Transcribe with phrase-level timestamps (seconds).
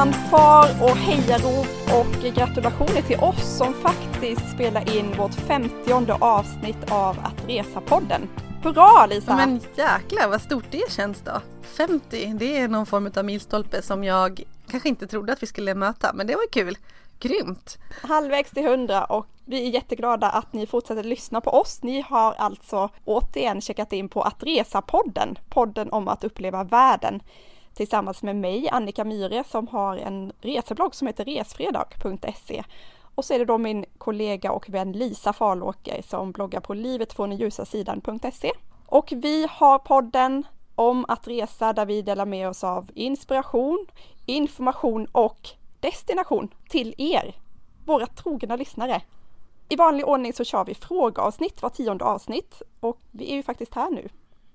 [0.00, 1.66] fanfar och hejarop
[2.00, 8.28] och gratulationer till oss som faktiskt spelar in vårt 50 avsnitt av Att Resa-podden.
[8.62, 9.36] Hurra Lisa!
[9.36, 11.40] Men jäklar vad stort det känns då.
[11.62, 15.74] 50, det är någon form av milstolpe som jag kanske inte trodde att vi skulle
[15.74, 16.76] möta, men det var kul.
[17.18, 17.78] Grymt!
[18.02, 21.82] Halvvägs till 100 och vi är jätteglada att ni fortsätter lyssna på oss.
[21.82, 27.22] Ni har alltså återigen checkat in på Att Resa-podden, podden om att uppleva världen
[27.80, 32.64] tillsammans med mig, Annika Myre, som har en reseblogg som heter resfredag.se.
[33.14, 38.52] Och så är det då min kollega och vän Lisa Farlåker som bloggar på livetfråndenljusasidan.se.
[38.86, 43.86] Och vi har podden om att resa där vi delar med oss av inspiration,
[44.26, 45.48] information och
[45.80, 47.34] destination till er,
[47.86, 49.02] våra trogna lyssnare.
[49.68, 53.74] I vanlig ordning så kör vi frågeavsnitt var tionde avsnitt och vi är ju faktiskt
[53.74, 54.08] här nu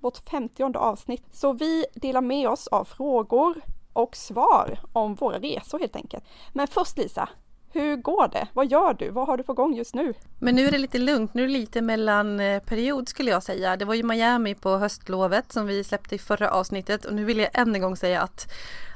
[0.06, 1.22] vårt femtionde avsnitt.
[1.32, 3.54] Så vi delar med oss av frågor
[3.92, 6.24] och svar om våra resor helt enkelt.
[6.52, 7.28] Men först Lisa,
[7.72, 8.48] hur går det?
[8.52, 9.10] Vad gör du?
[9.10, 10.14] Vad har du på gång just nu?
[10.38, 11.34] Men nu är det lite lugnt.
[11.34, 13.76] Nu är det lite mellanperiod eh, skulle jag säga.
[13.76, 17.38] Det var ju Miami på höstlovet som vi släppte i förra avsnittet och nu vill
[17.38, 18.52] jag än en gång säga att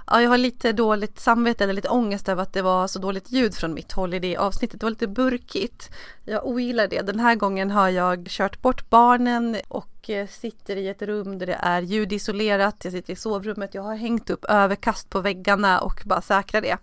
[0.06, 3.30] ja, jag har lite dåligt samvete eller lite ångest över att det var så dåligt
[3.30, 4.80] ljud från mitt håll i det avsnittet.
[4.80, 5.90] Det var lite burkigt.
[6.24, 7.02] Jag ogillar det.
[7.02, 11.38] Den här gången har jag kört bort barnen och och eh, sitter i ett rum
[11.38, 12.76] där det är ljudisolerat.
[12.84, 13.74] Jag sitter i sovrummet.
[13.74, 16.76] Jag har hängt upp överkast på väggarna och bara säkrar det.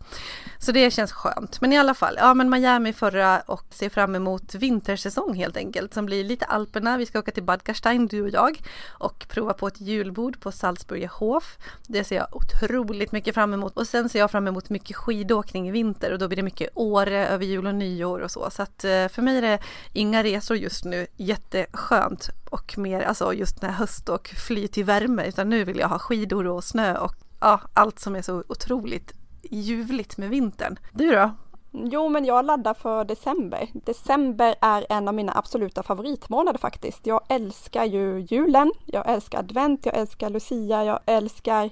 [0.60, 1.62] Så det känns skönt.
[1.62, 5.94] Men i alla fall, ja men Miami förra och ser fram emot vintersäsong helt enkelt
[5.94, 6.98] som blir lite Alperna.
[6.98, 10.52] Vi ska åka till Bad Gastein du och jag och prova på ett julbord på
[10.52, 11.58] Salzburger Hof.
[11.88, 15.68] Det ser jag otroligt mycket fram emot och sen ser jag fram emot mycket skidåkning
[15.68, 18.50] i vinter och då blir det mycket Åre över jul och nyår och så.
[18.50, 19.60] Så att eh, för mig är det
[19.94, 21.08] inga resor just nu.
[21.16, 25.90] Jätteskönt och mer alltså just när höst och fly till värme utan nu vill jag
[25.90, 29.14] ha skidor och snö och ja, allt som är så otroligt
[29.52, 30.80] ljuvligt med vintern.
[30.94, 31.32] Du då?
[31.72, 33.70] Jo, men jag laddar för december.
[33.74, 37.08] December är en av mina absoluta favoritmånader faktiskt.
[37.08, 41.70] Jag älskar ju julen, jag älskar advent, jag älskar lucia, jag älskar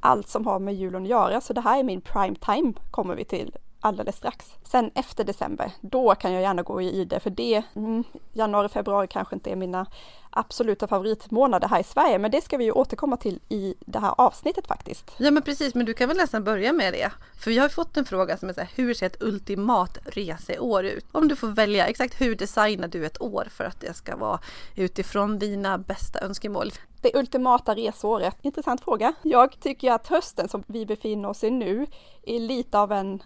[0.00, 1.40] allt som har med julen att göra.
[1.40, 4.46] Så det här är min prime time kommer vi till alldeles strax.
[4.64, 9.06] Sen efter december, då kan jag gärna gå i det för det, mm, januari, februari
[9.06, 9.86] kanske inte är mina
[10.30, 14.14] absoluta favoritmånader här i Sverige, men det ska vi ju återkomma till i det här
[14.18, 15.10] avsnittet faktiskt.
[15.16, 17.10] Ja men precis, men du kan väl nästan börja med det.
[17.38, 20.84] För vi har fått en fråga som är så här, hur ser ett ultimat reseår
[20.84, 21.06] ut?
[21.12, 24.40] Om du får välja, exakt hur designar du ett år för att det ska vara
[24.74, 26.72] utifrån dina bästa önskemål?
[27.00, 29.14] Det ultimata resåret, intressant fråga.
[29.22, 31.86] Jag tycker att hösten som vi befinner oss i nu
[32.22, 33.22] är lite av en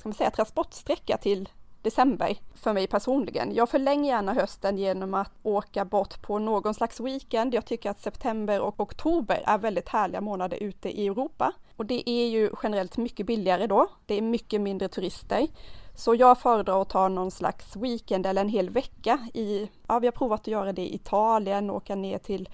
[0.00, 1.48] ska man säga, transportsträcka till
[1.82, 3.54] december för mig personligen.
[3.54, 7.54] Jag förlänger gärna hösten genom att åka bort på någon slags weekend.
[7.54, 12.10] Jag tycker att september och oktober är väldigt härliga månader ute i Europa och det
[12.10, 13.86] är ju generellt mycket billigare då.
[14.06, 15.46] Det är mycket mindre turister.
[15.94, 20.06] Så jag föredrar att ta någon slags weekend eller en hel vecka i, ja vi
[20.06, 22.48] har provat att göra det i Italien, åka ner till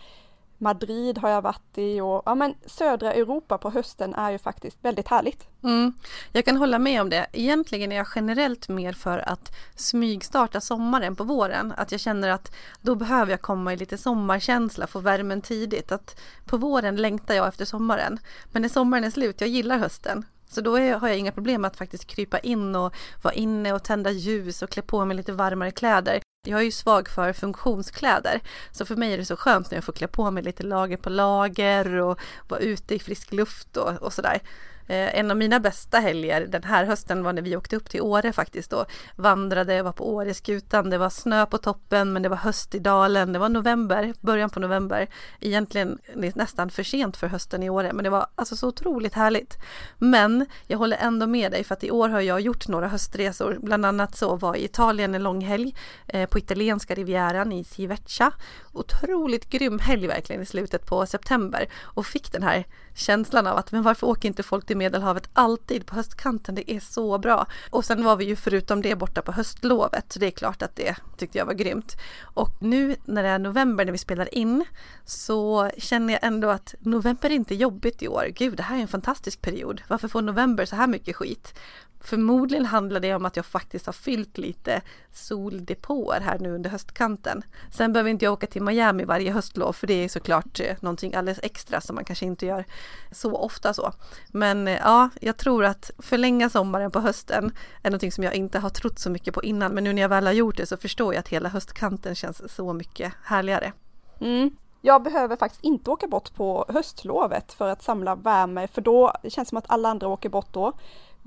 [0.58, 4.78] Madrid har jag varit i och ja men södra Europa på hösten är ju faktiskt
[4.82, 5.48] väldigt härligt.
[5.62, 5.92] Mm,
[6.32, 7.26] jag kan hålla med om det.
[7.32, 11.72] Egentligen är jag generellt mer för att smygstarta sommaren på våren.
[11.76, 15.92] Att jag känner att då behöver jag komma i lite sommarkänsla, få värmen tidigt.
[15.92, 18.18] Att på våren längtar jag efter sommaren.
[18.52, 20.24] Men när sommaren är slut, jag gillar hösten.
[20.48, 23.72] Så då är, har jag inga problem med att faktiskt krypa in och vara inne
[23.72, 26.20] och tända ljus och klä på mig lite varmare kläder.
[26.46, 28.40] Jag är ju svag för funktionskläder
[28.70, 30.96] så för mig är det så skönt när jag får klä på mig lite lager
[30.96, 34.40] på lager och vara ute i frisk luft och, och sådär.
[34.86, 38.00] Eh, en av mina bästa helger den här hösten var när vi åkte upp till
[38.00, 38.86] Åre faktiskt och
[39.16, 43.32] vandrade, var på Åreskutan, det var snö på toppen men det var höst i dalen,
[43.32, 45.06] det var november, början på november.
[45.40, 49.58] Egentligen nästan för sent för hösten i Åre men det var alltså så otroligt härligt.
[49.98, 53.58] Men jag håller ändå med dig för att i år har jag gjort några höstresor,
[53.62, 55.74] bland annat så var i Italien en lång helg
[56.06, 58.32] eh, på italienska rivieran i Siveccia.
[58.72, 62.66] Otroligt grym helg verkligen i slutet på september och fick den här
[62.96, 66.54] känslan av att men varför åker inte folk till Medelhavet alltid på höstkanten?
[66.54, 67.46] Det är så bra.
[67.70, 70.76] Och sen var vi ju förutom det borta på höstlovet så det är klart att
[70.76, 71.96] det tyckte jag var grymt.
[72.22, 74.64] Och nu när det är november när vi spelar in
[75.04, 78.26] så känner jag ändå att november är inte jobbigt i år.
[78.34, 79.82] Gud, det här är en fantastisk period.
[79.88, 81.54] Varför får november så här mycket skit?
[82.00, 84.82] Förmodligen handlar det om att jag faktiskt har fyllt lite
[85.12, 87.42] soldepåer här nu under höstkanten.
[87.72, 91.14] Sen behöver inte jag åka till Miami varje höstlov för det är såklart eh, någonting
[91.14, 92.64] alldeles extra som man kanske inte gör
[93.12, 93.92] så ofta så.
[94.28, 97.52] Men eh, ja, jag tror att förlänga sommaren på hösten
[97.82, 99.72] är någonting som jag inte har trott så mycket på innan.
[99.72, 102.54] Men nu när jag väl har gjort det så förstår jag att hela höstkanten känns
[102.54, 103.72] så mycket härligare.
[104.20, 104.50] Mm.
[104.80, 109.30] Jag behöver faktiskt inte åka bort på höstlovet för att samla värme för då det
[109.30, 110.72] känns som att alla andra åker bort då.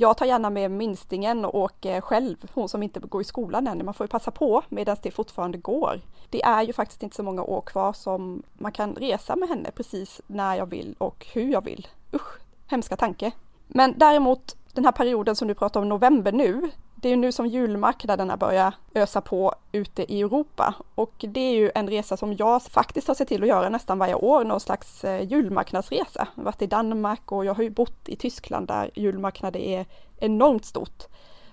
[0.02, 3.86] Jag tar gärna med minstingen och åker själv, hon som inte går i skolan än.
[3.86, 6.02] Man får ju passa på medan det fortfarande går.
[6.30, 9.72] Det är ju faktiskt inte så många år kvar som man kan resa med henne
[9.72, 11.88] precis när jag vill och hur jag vill.
[12.14, 13.32] Usch, hemska tanke.
[13.68, 17.32] Men däremot den här perioden som du pratar om, november nu, det är ju nu
[17.32, 22.34] som julmarknaderna börjar ösa på ute i Europa och det är ju en resa som
[22.34, 26.28] jag faktiskt har sett till att göra nästan varje år, någon slags eh, julmarknadsresa.
[26.36, 29.86] Jag har varit i Danmark och jag har ju bott i Tyskland där julmarknader är
[30.18, 31.04] enormt stort.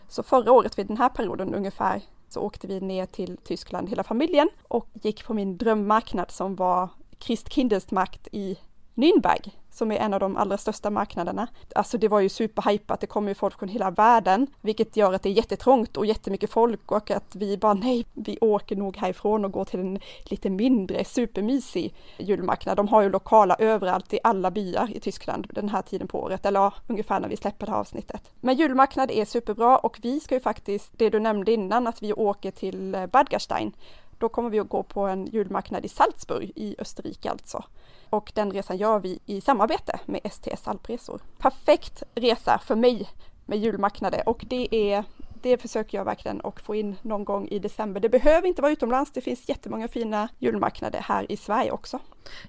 [0.08, 4.04] Så förra året vid den här perioden ungefär så åkte vi ner till Tyskland hela
[4.04, 6.88] familjen och gick på min drömmarknad som var
[7.18, 8.58] Christkindlesmarkt i
[8.94, 11.48] Nürnberg som är en av de allra största marknaderna.
[11.74, 15.22] Alltså det var ju superhypat, det kommer ju folk från hela världen, vilket gör att
[15.22, 19.44] det är jättetrångt och jättemycket folk och att vi bara nej, vi åker nog härifrån
[19.44, 22.76] och går till en lite mindre supermysig julmarknad.
[22.76, 26.46] De har ju lokala överallt i alla byar i Tyskland den här tiden på året,
[26.46, 28.30] eller ja, ungefär när vi släpper det här avsnittet.
[28.40, 32.12] Men julmarknad är superbra och vi ska ju faktiskt, det du nämnde innan, att vi
[32.12, 33.72] åker till eh, Bad Gastein
[34.18, 37.64] då kommer vi att gå på en julmarknad i Salzburg i Österrike alltså.
[38.10, 41.20] Och den resan gör vi i samarbete med STS Alpresor.
[41.38, 43.08] Perfekt resa för mig
[43.46, 45.04] med julmarknader och det är
[45.42, 48.00] det försöker jag verkligen att få in någon gång i december.
[48.00, 51.98] Det behöver inte vara utomlands, det finns jättemånga fina julmarknader här i Sverige också.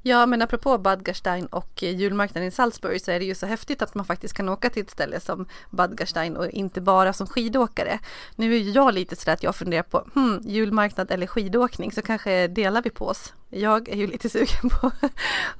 [0.01, 3.45] Ja, men apropå Bad Gastein och eh, julmarknaden i Salzburg så är det ju så
[3.45, 7.13] häftigt att man faktiskt kan åka till ett ställe som Bad Gastein och inte bara
[7.13, 7.99] som skidåkare.
[8.35, 12.47] Nu är jag lite sådär att jag funderar på hmm, julmarknad eller skidåkning så kanske
[12.47, 13.33] delar vi på oss.
[13.49, 14.91] Jag är ju lite sugen på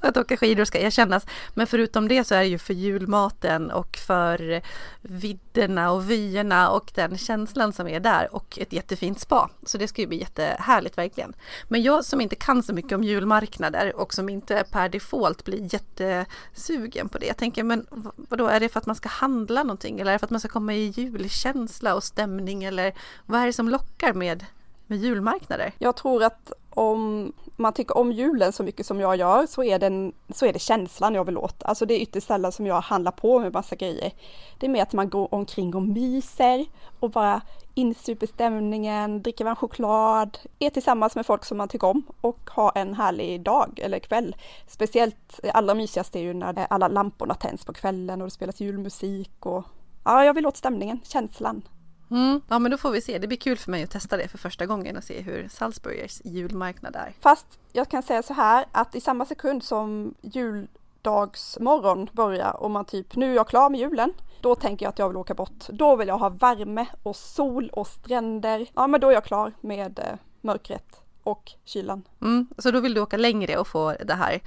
[0.00, 1.26] att åka skidor ska erkännas.
[1.54, 4.62] Men förutom det så är det ju för julmaten och för
[5.02, 9.50] vidderna och vyerna och den känslan som är där och ett jättefint spa.
[9.66, 11.34] Så det ska ju bli jättehärligt verkligen.
[11.68, 15.74] Men jag som inte kan så mycket om julmarknader och som inte per default blir
[15.74, 17.26] jättesugen på det.
[17.26, 17.86] Jag tänker, men
[18.16, 20.40] vadå, är det för att man ska handla någonting eller är det för att man
[20.40, 22.94] ska komma i julkänsla och stämning eller
[23.26, 24.44] vad är det som lockar med
[24.88, 25.72] med julmarknader?
[25.78, 29.78] Jag tror att om man tycker om julen så mycket som jag gör så är,
[29.78, 31.62] den, så är det känslan jag vill åt.
[31.62, 34.12] Alltså det är ytterst sällan som jag handlar på med massa grejer.
[34.58, 36.66] Det är mer att man går omkring och myser
[37.00, 37.40] och bara
[37.74, 42.72] insuper stämningen, dricker varm choklad, är tillsammans med folk som man tycker om och har
[42.74, 44.36] en härlig dag eller kväll.
[44.66, 48.60] Speciellt eh, allra mysigast är ju när alla lamporna tänds på kvällen och det spelas
[48.60, 49.64] julmusik och
[50.04, 51.62] ja, jag vill åt stämningen, känslan.
[52.10, 52.40] Mm.
[52.48, 53.18] Ja men då får vi se.
[53.18, 56.20] Det blir kul för mig att testa det för första gången och se hur Salzburgers
[56.24, 57.12] julmarknad är.
[57.20, 62.84] Fast jag kan säga så här att i samma sekund som juldagsmorgon börjar och man
[62.84, 64.12] typ nu är jag klar med julen.
[64.40, 65.68] Då tänker jag att jag vill åka bort.
[65.68, 68.66] Då vill jag ha värme och sol och stränder.
[68.74, 72.02] Ja men då är jag klar med eh, mörkret och kylan.
[72.20, 72.48] Mm.
[72.58, 74.40] Så då vill du åka längre och få det här,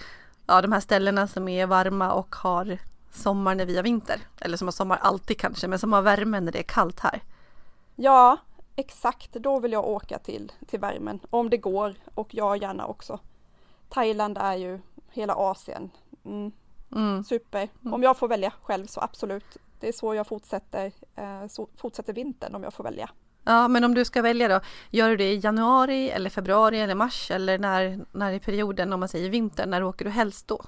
[0.48, 2.78] ja de här ställena som är varma och har
[3.12, 4.19] sommar när vi har vinter.
[4.40, 7.22] Eller som har sommar alltid kanske, men som har värme när det är kallt här.
[8.03, 8.38] Ja,
[8.75, 9.33] exakt.
[9.33, 13.19] Då vill jag åka till, till värmen om det går och jag gärna också.
[13.89, 14.80] Thailand är ju
[15.12, 15.92] hela Asien.
[16.25, 16.51] Mm.
[16.95, 17.24] Mm.
[17.24, 17.69] Super.
[17.81, 17.94] Mm.
[17.94, 19.57] Om jag får välja själv så absolut.
[19.80, 23.09] Det är så jag fortsätter, eh, så fortsätter vintern om jag får välja.
[23.44, 24.59] Ja, men om du ska välja då,
[24.89, 29.00] gör du det i januari eller februari eller mars eller när, när i perioden om
[29.00, 30.62] man säger vinter, när åker du helst då?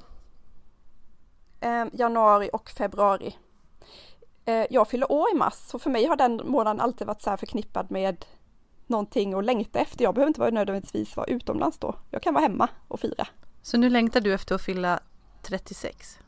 [1.60, 3.36] Eh, januari och februari
[4.70, 7.92] jag fyller år i mars, så för mig har den månaden alltid varit så förknippad
[7.92, 8.26] med
[8.88, 10.04] någonting att längta efter.
[10.04, 11.96] Jag behöver inte vara nödvändigtvis vara utomlands då.
[12.12, 13.28] Jag kan vara hemma och fira.
[13.62, 15.00] Så nu längtar du efter att fylla
[15.42, 16.20] 36?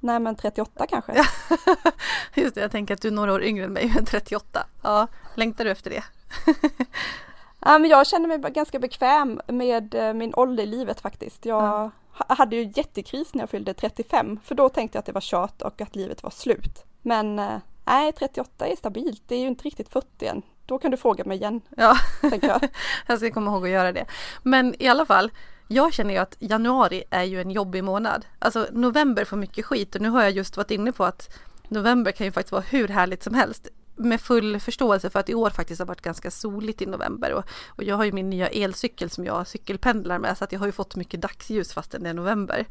[0.00, 1.12] Nej men 38 kanske.
[2.34, 4.66] Just det, jag tänker att du är några år yngre än mig, men 38.
[4.82, 6.04] Ja, längtar du efter det?
[7.60, 11.46] ja, men jag känner mig ganska bekväm med eh, min ålder i livet faktiskt.
[11.46, 11.90] Jag, ja
[12.28, 15.62] hade ju jättekris när jag fyllde 35, för då tänkte jag att det var kört
[15.62, 16.84] och att livet var slut.
[17.02, 20.42] Men eh, nej, 38 är stabilt, det är ju inte riktigt 40 än.
[20.66, 21.60] Då kan du fråga mig igen.
[21.76, 21.96] Ja,
[22.42, 22.68] jag.
[23.06, 24.04] jag ska komma ihåg att göra det.
[24.42, 25.30] Men i alla fall,
[25.68, 28.26] jag känner ju att januari är ju en jobbig månad.
[28.38, 31.38] Alltså november får mycket skit och nu har jag just varit inne på att
[31.68, 35.34] november kan ju faktiskt vara hur härligt som helst med full förståelse för att i
[35.34, 38.48] år faktiskt har varit ganska soligt i november och, och jag har ju min nya
[38.48, 42.08] elcykel som jag cykelpendlar med så att jag har ju fått mycket dagsljus fastän det
[42.08, 42.66] är november.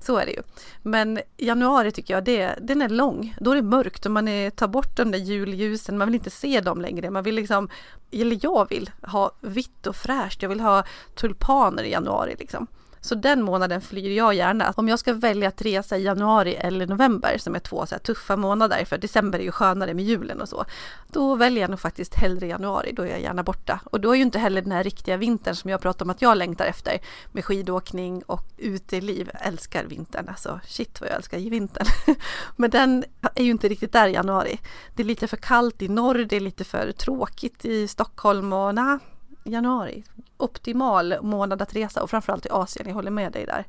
[0.00, 0.42] Så är det ju.
[0.82, 3.36] Men januari tycker jag det, den är lång.
[3.40, 6.30] Då är det mörkt och man är, tar bort de där julljusen, man vill inte
[6.30, 7.10] se dem längre.
[7.10, 7.68] Man vill liksom,
[8.10, 12.66] eller jag vill ha vitt och fräscht, jag vill ha tulpaner i januari liksom.
[13.04, 14.72] Så den månaden flyr jag gärna.
[14.76, 18.36] Om jag ska välja att resa i januari eller november som är två så tuffa
[18.36, 20.64] månader, för december är ju skönare med julen och så.
[21.08, 23.80] Då väljer jag nog faktiskt hellre januari, då är jag gärna borta.
[23.84, 26.22] Och då är ju inte heller den här riktiga vintern som jag pratar om att
[26.22, 26.98] jag längtar efter
[27.32, 29.30] med skidåkning och uteliv.
[29.32, 31.86] Jag älskar vintern, alltså shit vad jag älskar i vintern.
[32.56, 33.04] Men den
[33.34, 34.60] är ju inte riktigt där i januari.
[34.94, 38.74] Det är lite för kallt i norr, det är lite för tråkigt i Stockholm och
[38.74, 38.98] nej,
[39.44, 40.04] januari.
[40.36, 43.66] Optimal månad att resa och framförallt i Asien, jag håller med dig där.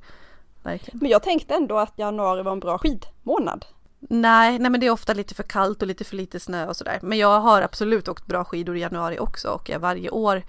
[0.63, 0.99] Verkligen.
[0.99, 3.65] Men jag tänkte ändå att januari var en bra skidmånad.
[3.99, 6.75] Nej, nej men det är ofta lite för kallt och lite för lite snö och
[6.75, 6.99] sådär.
[7.01, 10.43] Men jag har absolut åkt bra skidor i januari också och jag varje år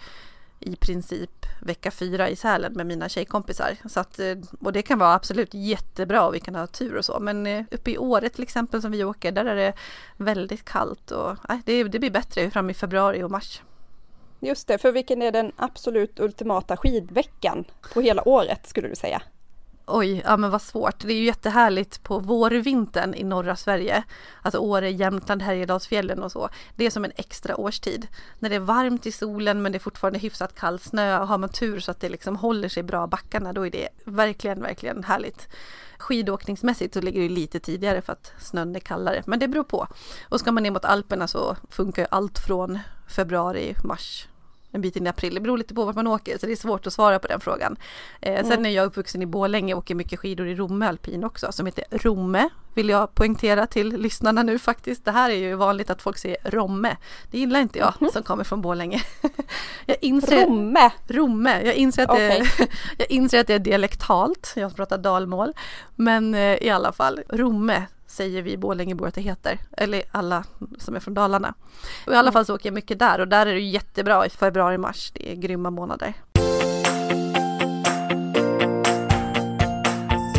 [0.61, 3.77] i princip vecka fyra i Sälen med mina tjejkompisar.
[3.89, 7.05] Så att, eh, och det kan vara absolut jättebra och vi kan ha tur och
[7.05, 7.21] så.
[7.21, 9.73] Men eh, uppe i Åre till exempel som vi åker, där är det
[10.17, 13.63] väldigt kallt och nej, det, det blir bättre fram i februari och mars.
[14.47, 19.23] Just det, för vilken är den absolut ultimata skidveckan på hela året skulle du säga?
[19.87, 20.99] Oj, ja men vad svårt.
[20.99, 24.05] Det är ju jättehärligt på vårvintern i norra Sverige.
[24.43, 26.49] Alltså Åre, Jämtland, Härjedalsfjällen och så.
[26.77, 28.07] Det är som en extra årstid.
[28.39, 31.21] När det är varmt i solen men det är fortfarande hyfsat kall snö.
[31.21, 33.89] och Har man tur så att det liksom håller sig bra backarna då är det
[34.05, 35.49] verkligen, verkligen härligt.
[35.99, 39.23] Skidåkningsmässigt så ligger det lite tidigare för att snön är kallare.
[39.27, 39.87] Men det beror på.
[40.29, 44.29] Och ska man ner mot Alperna så funkar allt från februari, mars
[44.75, 45.35] en bit in i april.
[45.35, 47.41] Det beror lite på vart man åker så det är svårt att svara på den
[47.41, 47.77] frågan.
[48.21, 48.51] Eh, mm.
[48.51, 51.67] Sen är jag uppvuxen i Borlänge och åker mycket skidor i Romme alpin också som
[51.67, 55.05] heter Romme vill jag poängtera till lyssnarna nu faktiskt.
[55.05, 56.97] Det här är ju vanligt att folk säger Romme.
[57.31, 58.13] Det gillar inte jag mm.
[58.13, 59.03] som kommer från Borlänge.
[59.87, 60.91] jag inser, Romme?
[61.09, 61.63] Romme.
[61.65, 62.41] Jag inser, att okay.
[62.59, 64.53] det, jag inser att det är dialektalt.
[64.57, 65.53] Jag pratar dalmål.
[65.97, 69.59] Men eh, i alla fall, Romme säger vi Borlängebor att det heter.
[69.77, 70.45] Eller alla
[70.79, 71.55] som är från Dalarna.
[72.07, 72.33] Och I alla mm.
[72.33, 75.13] fall så åker jag mycket där och där är det jättebra i februari-mars.
[75.15, 76.15] Det är grymma månader.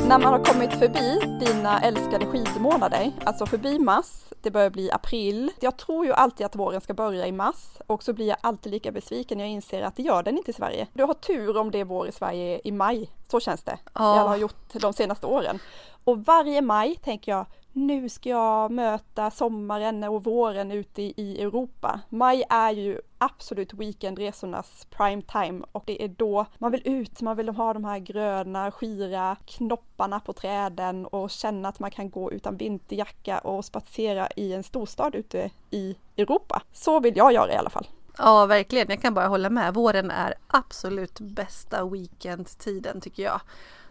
[0.07, 5.51] När man har kommit förbi dina älskade skidmånader, alltså förbi mars, det börjar bli april.
[5.59, 8.71] Jag tror ju alltid att våren ska börja i mars och så blir jag alltid
[8.71, 10.87] lika besviken när jag inser att det gör den inte i Sverige.
[10.93, 13.77] Du har tur om det är vår i Sverige i maj, så känns det.
[13.93, 14.17] Ja.
[14.17, 15.59] Jag har gjort de senaste åren.
[16.03, 21.99] Och varje maj tänker jag, nu ska jag möta sommaren och våren ute i Europa.
[22.09, 27.37] Maj är ju absolut weekendresornas prime time och det är då man vill ut, man
[27.37, 32.31] vill ha de här gröna, skira knopparna på träden och känna att man kan gå
[32.31, 36.61] utan vinterjacka och spatsera i en storstad ute i Europa.
[36.73, 37.87] Så vill jag göra i alla fall.
[38.17, 38.87] Ja, verkligen.
[38.89, 39.73] Jag kan bara hålla med.
[39.73, 43.41] Våren är absolut bästa weekendtiden tycker jag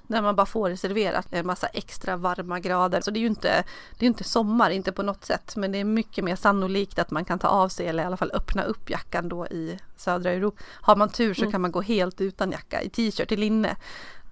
[0.07, 3.01] när man bara får serverat en massa extra varma grader.
[3.01, 3.65] Så det är ju inte,
[3.99, 7.11] det är inte sommar, inte på något sätt, men det är mycket mer sannolikt att
[7.11, 10.31] man kan ta av sig eller i alla fall öppna upp jackan då i södra
[10.31, 10.63] Europa.
[10.67, 11.53] Har man tur så mm.
[11.53, 13.77] kan man gå helt utan jacka i t-shirt, i linne.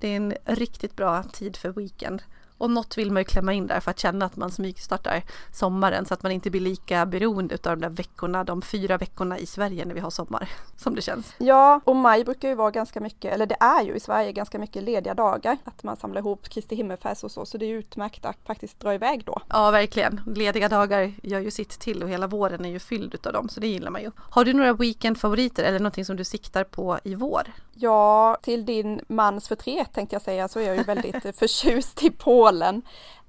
[0.01, 2.23] Det är en riktigt bra tid för weekend.
[2.63, 6.07] Och något vill man ju klämma in där för att känna att man smygstartar sommaren
[6.07, 9.47] så att man inte blir lika beroende av de där veckorna, de fyra veckorna i
[9.47, 11.35] Sverige när vi har sommar, som det känns.
[11.39, 14.59] Ja, och maj brukar ju vara ganska mycket, eller det är ju i Sverige ganska
[14.59, 18.25] mycket lediga dagar, att man samlar ihop Kristi himmelfärds och så, så det är utmärkt
[18.25, 19.41] att faktiskt dra iväg då.
[19.49, 20.21] Ja, verkligen.
[20.27, 23.61] Lediga dagar gör ju sitt till och hela våren är ju fylld av dem, så
[23.61, 24.11] det gillar man ju.
[24.31, 27.43] Har du några weekendfavoriter eller någonting som du siktar på i vår?
[27.75, 32.11] Ja, till din mans förtret tänkte jag säga så är jag ju väldigt förtjust i
[32.11, 32.52] Polen.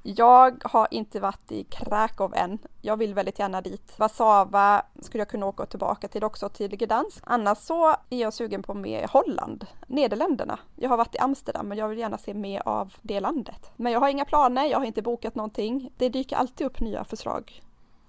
[0.05, 2.59] Jag har inte varit i Krakow än.
[2.81, 3.93] Jag vill väldigt gärna dit.
[3.97, 7.23] Warszawa skulle jag kunna åka tillbaka till också, till Gdansk.
[7.27, 10.59] Annars så är jag sugen på mer Holland, Nederländerna.
[10.75, 13.71] Jag har varit i Amsterdam men jag vill gärna se mer av det landet.
[13.75, 15.91] Men jag har inga planer, jag har inte bokat någonting.
[15.97, 17.61] Det dyker alltid upp nya förslag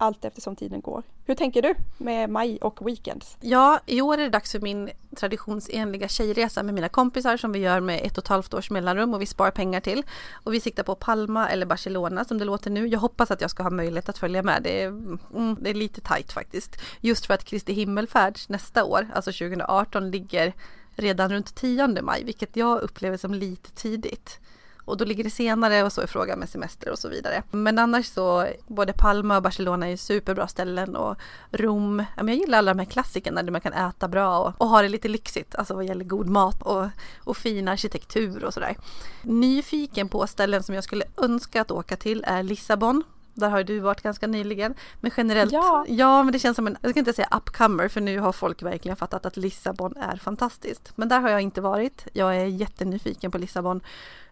[0.05, 1.03] allt eftersom tiden går.
[1.25, 3.37] Hur tänker du med maj och weekends?
[3.41, 7.59] Ja, i år är det dags för min traditionsenliga tjejresa med mina kompisar som vi
[7.59, 10.03] gör med ett och ett halvt års mellanrum och vi sparar pengar till.
[10.33, 12.87] Och vi siktar på Palma eller Barcelona som det låter nu.
[12.87, 14.63] Jag hoppas att jag ska ha möjlighet att följa med.
[14.63, 16.81] Det är, mm, det är lite tajt faktiskt.
[17.01, 20.53] Just för att Kristi himmelfärds nästa år, alltså 2018, ligger
[20.95, 24.39] redan runt 10 maj, vilket jag upplever som lite tidigt.
[24.85, 27.43] Och då ligger det senare och så är frågan med semester och så vidare.
[27.51, 31.17] Men annars så, både Palma och Barcelona är ju superbra ställen och
[31.51, 32.05] Rom.
[32.17, 34.89] Jag gillar alla de här klassikerna där man kan äta bra och, och ha det
[34.89, 36.87] lite lyxigt, alltså vad gäller god mat och,
[37.17, 38.77] och fin arkitektur och sådär.
[39.21, 43.03] Nyfiken på ställen som jag skulle önska att åka till är Lissabon.
[43.35, 44.73] Där har du varit ganska nyligen.
[45.01, 45.85] Men generellt, ja.
[45.87, 48.63] ja men det känns som en, jag ska inte säga upcomer för nu har folk
[48.63, 50.91] verkligen fattat att Lissabon är fantastiskt.
[50.95, 52.07] Men där har jag inte varit.
[52.13, 53.81] Jag är jättenyfiken på Lissabon.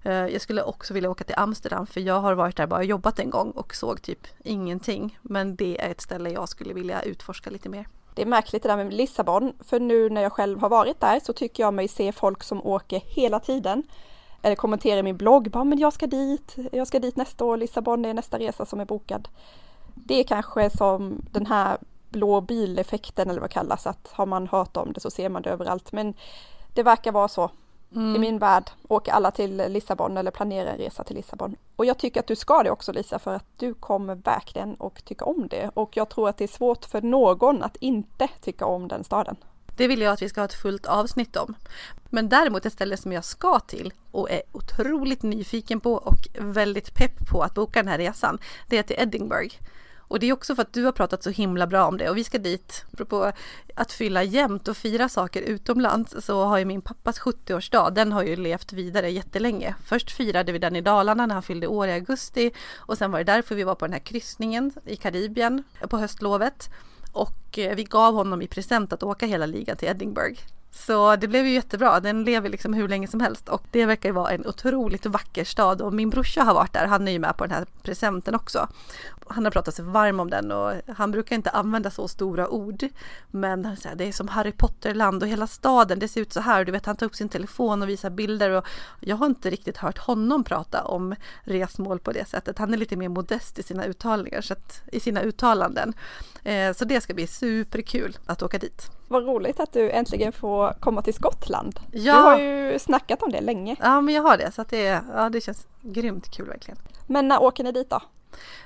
[0.04, 3.20] Eh, jag skulle också vilja åka till Amsterdam för jag har varit där bara jobbat
[3.20, 5.20] en gång och såg typ ingenting.
[5.22, 7.88] Men det är ett ställe jag skulle vilja utforska lite mer.
[8.16, 11.20] Det är märkligt det där med Lissabon, för nu när jag själv har varit där
[11.20, 13.84] så tycker jag mig se folk som åker hela tiden.
[14.44, 17.58] Eller kommenterar i min blogg, bara men jag ska dit, jag ska dit nästa år,
[17.58, 19.28] Lissabon är nästa resa som är bokad.
[19.94, 21.78] Det är kanske som den här
[22.10, 25.42] blå bileffekten eller vad det kallas, att har man hört om det så ser man
[25.42, 25.92] det överallt.
[25.92, 26.14] Men
[26.74, 27.50] det verkar vara så
[27.96, 28.16] Mm.
[28.16, 31.56] I min värld åker alla till Lissabon eller planerar en resa till Lissabon.
[31.76, 35.06] Och jag tycker att du ska det också Lisa för att du kommer verkligen att
[35.06, 35.70] tycka om det.
[35.74, 39.36] Och jag tror att det är svårt för någon att inte tycka om den staden.
[39.76, 41.56] Det vill jag att vi ska ha ett fullt avsnitt om.
[42.10, 46.94] Men däremot ett ställe som jag ska till och är otroligt nyfiken på och väldigt
[46.94, 49.56] pepp på att boka den här resan, det är till Edinburgh.
[50.14, 52.18] Och det är också för att du har pratat så himla bra om det och
[52.18, 52.86] vi ska dit.
[52.94, 53.32] Apropå
[53.76, 58.24] att fylla jämnt och fira saker utomlands så har ju min pappas 70-årsdag, den har
[58.24, 59.76] ju levt vidare jättelänge.
[59.86, 63.20] Först firade vi den i Dalarna när han fyllde år i augusti och sen var
[63.20, 66.70] det därför vi var på den här kryssningen i Karibien på höstlovet.
[67.14, 70.40] Och eh, vi gav honom i present att åka hela ligan till Edinburgh.
[70.76, 72.00] Så det blev ju jättebra.
[72.00, 75.44] Den lever liksom hur länge som helst och det verkar ju vara en otroligt vacker
[75.44, 76.86] stad och min brorsa har varit där.
[76.86, 78.68] Han är ju med på den här presenten också.
[79.28, 82.88] Han har pratat sig varm om den och han brukar inte använda så stora ord.
[83.32, 86.40] Men han säger det är som Harry Potter-land och hela staden, det ser ut så
[86.40, 86.66] här.
[86.66, 88.66] Du vet, han tar upp sin telefon och visar bilder och
[89.00, 92.58] jag har inte riktigt hört honom prata om resmål på det sättet.
[92.58, 95.94] Han är lite mer modest i sina uttalningar, så att, i sina uttalanden.
[96.44, 98.92] Eh, så det ska bli superkul att åka dit.
[99.14, 101.80] Vad roligt att du äntligen får komma till Skottland.
[101.92, 102.14] Ja.
[102.14, 103.76] Du har ju snackat om det länge.
[103.80, 106.78] Ja, men jag har det så att det, ja, det känns grymt kul verkligen.
[107.08, 108.02] Men när åker ni dit då?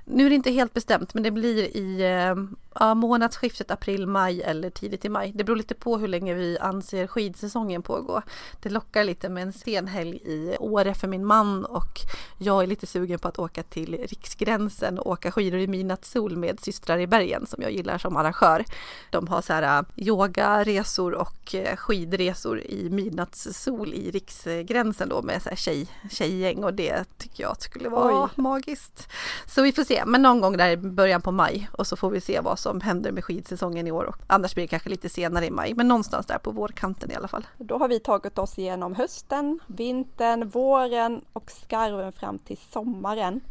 [0.06, 2.36] Nu är det inte helt bestämt men det blir i eh,
[2.80, 5.32] ja, månadsskiftet april-maj eller tidigt i maj.
[5.36, 8.22] Det beror lite på hur länge vi anser skidsäsongen pågå.
[8.62, 12.00] Det lockar lite med en sen helg i Åre för min man och
[12.38, 16.60] jag är lite sugen på att åka till Riksgränsen och åka skidor i midnattssol med
[16.60, 18.66] systrar i bergen som jag gillar som arrangör.
[19.12, 25.42] De har så här äh, yogaresor och äh, skidresor i midnattssol i Riksgränsen då med
[25.42, 28.30] så här tjej, tjejgäng och det tycker jag skulle vara Oj.
[28.36, 29.08] magiskt.
[29.46, 32.10] Så vi får se, men någon gång där i början på maj och så får
[32.10, 34.06] vi se vad som händer med skidsäsongen i år.
[34.06, 37.16] Och annars blir det kanske lite senare i maj, men någonstans där på vårkanten i
[37.16, 37.48] alla fall.
[37.58, 43.42] Då har vi tagit oss igenom hösten, vintern, våren och skarven fram till sommaren.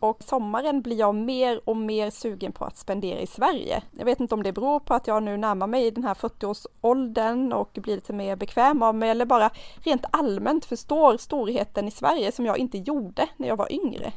[0.00, 3.82] Och sommaren blir jag mer och mer sugen på att spendera i Sverige.
[3.98, 7.52] Jag vet inte om det beror på att jag nu närmar mig den här 40-årsåldern
[7.52, 9.50] och blir lite mer bekväm av mig eller bara
[9.84, 14.12] rent allmänt förstår storheten i Sverige som jag inte gjorde när jag var yngre.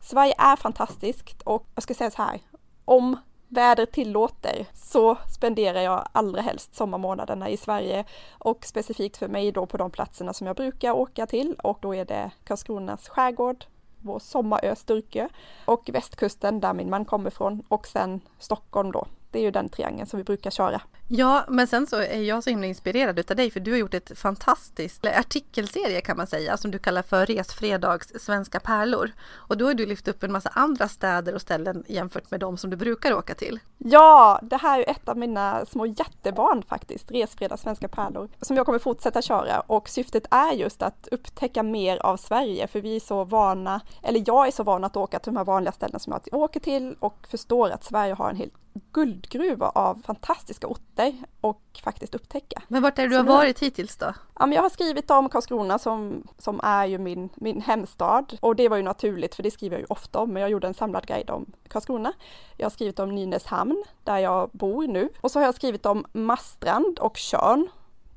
[0.00, 2.40] Sverige är fantastiskt och jag ska säga så här,
[2.84, 3.16] om
[3.50, 8.04] vädret tillåter så spenderar jag allra helst sommarmånaderna i Sverige.
[8.30, 11.54] Och specifikt för mig då på de platserna som jag brukar åka till.
[11.62, 13.64] Och då är det Karlskronas skärgård,
[13.98, 15.28] vår sommarö Sturkö
[15.64, 19.06] och västkusten där min man kommer ifrån och sen Stockholm då.
[19.30, 20.80] Det är ju den triangeln som vi brukar köra.
[21.12, 23.94] Ja, men sen så är jag så himla inspirerad utav dig för du har gjort
[23.94, 29.12] ett fantastiskt artikelserie kan man säga som du kallar för Resfredags svenska pärlor.
[29.32, 32.56] Och då har du lyft upp en massa andra städer och ställen jämfört med de
[32.56, 33.58] som du brukar åka till.
[33.78, 38.66] Ja, det här är ett av mina små jättebarn faktiskt, Resfredags svenska pärlor, som jag
[38.66, 43.00] kommer fortsätta köra och syftet är just att upptäcka mer av Sverige för vi är
[43.00, 46.12] så vana, eller jag är så van att åka till de här vanliga ställena som
[46.12, 48.54] jag åker till och förstår att Sverige har en helt
[48.92, 50.99] guldgruva av fantastiska orter
[51.40, 52.62] och faktiskt upptäcka.
[52.68, 54.14] Men vart är du har varit hittills då?
[54.38, 58.56] Ja, men jag har skrivit om Karlskrona som, som är ju min, min hemstad och
[58.56, 60.74] det var ju naturligt för det skriver jag ju ofta om men jag gjorde en
[60.74, 62.12] samlad guide om Karlskrona.
[62.56, 66.06] Jag har skrivit om Nynäshamn där jag bor nu och så har jag skrivit om
[66.12, 67.68] Mastrand och Körn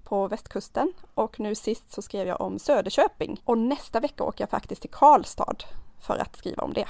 [0.03, 4.49] på västkusten och nu sist så skrev jag om Söderköping och nästa vecka åker jag
[4.49, 5.55] faktiskt till Karlstad
[6.01, 6.87] för att skriva om det.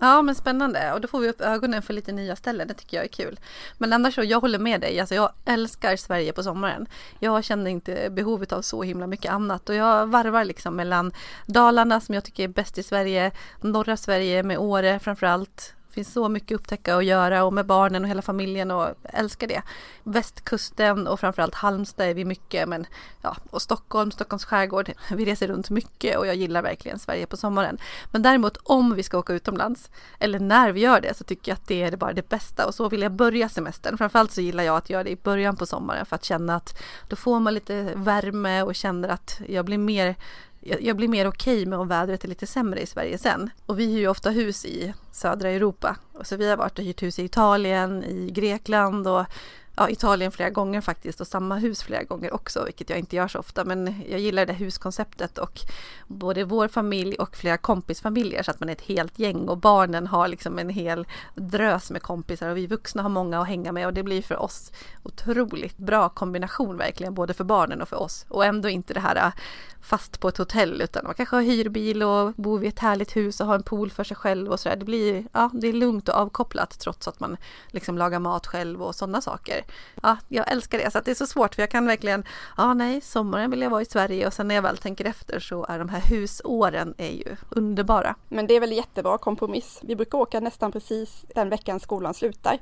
[0.00, 0.92] Ja men spännande.
[0.92, 3.40] Och då får vi upp ögonen för lite nya ställen, det tycker jag är kul.
[3.78, 6.86] Men annars så, jag håller med dig, alltså jag älskar Sverige på sommaren.
[7.18, 9.68] Jag känner inte behovet av så himla mycket annat.
[9.68, 11.12] Och jag varvar liksom mellan
[11.46, 13.30] Dalarna som jag tycker är bäst i Sverige,
[13.60, 18.02] norra Sverige med Åre framförallt, finns så mycket att upptäcka och göra och med barnen
[18.02, 19.62] och hela familjen och älskar det.
[20.02, 22.86] Västkusten och framförallt Halmstad är vi mycket men
[23.22, 24.92] ja, och Stockholm, Stockholms skärgård.
[25.16, 27.78] Vi reser runt mycket och jag gillar verkligen Sverige på sommaren.
[28.12, 31.56] Men däremot om vi ska åka utomlands eller när vi gör det så tycker jag
[31.56, 33.98] att det är bara det bästa och så vill jag börja semestern.
[33.98, 36.82] Framförallt så gillar jag att göra det i början på sommaren för att känna att
[37.08, 40.14] då får man lite värme och känner att jag blir mer
[40.60, 43.50] jag, blir mer okej okay med om vädret är lite sämre i Sverige sen.
[43.66, 45.96] Och vi hyr ju ofta hus i södra Europa.
[46.12, 49.26] Och så vi har varit och hyrt hus i Italien, i Grekland och
[49.78, 53.28] ja, Italien flera gånger faktiskt och samma hus flera gånger också, vilket jag inte gör
[53.28, 53.64] så ofta.
[53.64, 55.60] Men jag gillar det huskonceptet och
[56.06, 60.06] både vår familj och flera kompisfamiljer så att man är ett helt gäng och barnen
[60.06, 63.86] har liksom en hel drös med kompisar och vi vuxna har många att hänga med
[63.86, 68.26] och det blir för oss otroligt bra kombination verkligen, både för barnen och för oss.
[68.28, 69.32] Och ändå inte det här äh,
[69.82, 73.40] fast på ett hotell utan man kanske har hyrbil och bor vid ett härligt hus
[73.40, 74.76] och har en pool för sig själv och sådär.
[74.76, 77.36] Det blir, ja, det är lugnt och avkopplat trots att man
[77.68, 79.64] liksom lagar mat själv och sådana saker.
[80.02, 82.24] Ja, jag älskar det så att det är så svårt för jag kan verkligen,
[82.56, 85.40] ja nej, sommaren vill jag vara i Sverige och sen när jag väl tänker efter
[85.40, 88.14] så är de här husåren är ju underbara.
[88.28, 89.80] Men det är väl jättebra kompromiss.
[89.82, 92.58] Vi brukar åka nästan precis den veckan skolan slutar.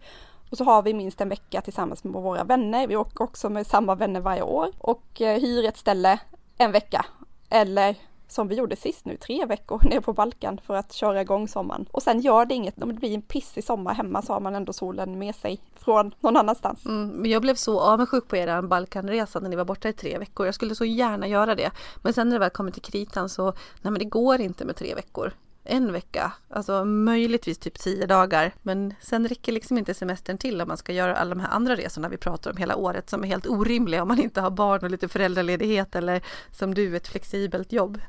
[0.50, 2.86] Och så har vi minst en vecka tillsammans med våra vänner.
[2.86, 6.18] Vi åker också med samma vänner varje år och eh, hyr ett ställe
[6.58, 7.06] en vecka.
[7.50, 7.96] Eller
[8.28, 11.86] som vi gjorde sist nu, tre veckor ner på Balkan för att köra igång sommaren.
[11.92, 14.54] Och sen gör det inget, om det blir en pissig sommar hemma så har man
[14.54, 16.86] ändå solen med sig från någon annanstans.
[16.86, 20.18] Mm, men jag blev så avundsjuk på er Balkanresa när ni var borta i tre
[20.18, 20.46] veckor.
[20.46, 21.70] Jag skulle så gärna göra det.
[22.02, 23.44] Men sen när det väl kommer till kritan så,
[23.82, 25.32] nej men det går inte med tre veckor
[25.68, 28.52] en vecka, alltså möjligtvis typ tio dagar.
[28.62, 31.76] Men sen räcker liksom inte semestern till om man ska göra alla de här andra
[31.76, 34.84] resorna vi pratar om hela året som är helt orimliga om man inte har barn
[34.84, 38.00] och lite föräldraledighet eller som du ett flexibelt jobb.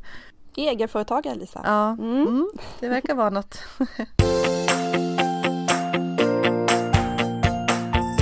[0.56, 1.62] Egenföretagare Lisa.
[1.64, 2.28] Ja, mm.
[2.28, 3.60] Mm, det verkar vara något.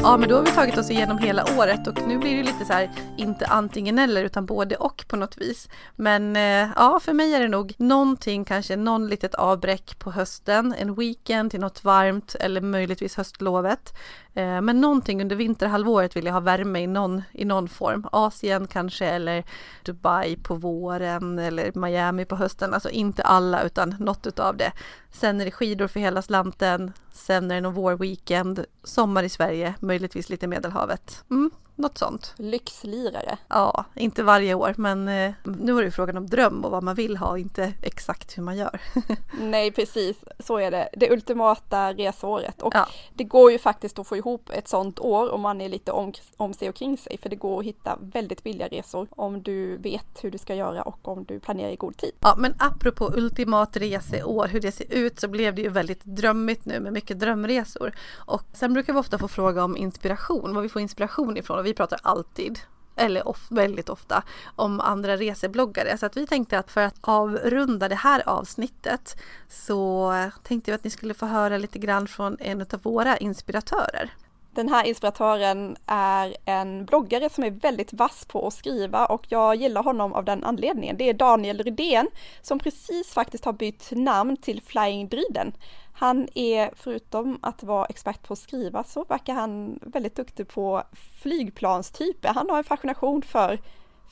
[0.05, 2.65] Ja, men då har vi tagit oss igenom hela året och nu blir det lite
[2.65, 5.69] så här, inte antingen eller utan både och på något vis.
[5.95, 10.75] Men eh, ja, för mig är det nog någonting, kanske någon litet avbräck på hösten,
[10.77, 13.93] en weekend till något varmt eller möjligtvis höstlovet.
[14.35, 18.07] Eh, men någonting under vinterhalvåret vill jag ha värme i någon, i någon form.
[18.11, 19.43] Asien kanske eller
[19.83, 22.73] Dubai på våren eller Miami på hösten.
[22.73, 24.71] Alltså inte alla utan något utav det.
[25.11, 26.93] Sen är det skidor för hela slanten.
[27.11, 28.65] Sen är det någon vårweekend.
[28.83, 31.23] Sommar i Sverige, möjligtvis lite Medelhavet.
[31.29, 32.33] Mm, något sånt.
[32.37, 33.37] Lyxlirare.
[33.47, 36.83] Ja, inte varje år men eh, nu var det ju frågan om dröm och vad
[36.83, 38.81] man vill ha, inte exakt hur man gör.
[39.39, 40.89] Nej precis, så är det.
[40.93, 42.87] Det ultimata resåret och ja.
[43.13, 46.13] det går ju faktiskt att få ihop ett sånt år om man är lite om,
[46.37, 49.77] om sig och kring sig för det går att hitta väldigt billiga resor om du
[49.77, 52.11] vet hur du ska göra och om du planerar i god tid.
[52.19, 56.65] Ja men apropå ultimat reseår, hur det ser ut så blev det ju väldigt drömmigt
[56.65, 57.95] nu med mycket drömresor.
[58.15, 61.73] Och sen brukar vi ofta få fråga om inspiration, vad vi får inspiration ifrån vi
[61.73, 62.59] pratar alltid
[62.95, 64.23] eller of, väldigt ofta
[64.55, 65.97] om andra resebloggare.
[65.97, 70.83] Så att vi tänkte att för att avrunda det här avsnittet så tänkte vi att
[70.83, 74.13] ni skulle få höra lite grann från en av våra inspiratörer.
[74.55, 79.55] Den här inspiratören är en bloggare som är väldigt vass på att skriva och jag
[79.55, 80.97] gillar honom av den anledningen.
[80.97, 82.07] Det är Daniel Rydén
[82.41, 85.53] som precis faktiskt har bytt namn till Flying Dryden.
[85.93, 90.83] Han är, förutom att vara expert på att skriva, så verkar han väldigt duktig på
[91.21, 92.29] flygplanstyper.
[92.33, 93.59] Han har en fascination för